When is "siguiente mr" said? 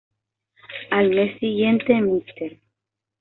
1.37-2.57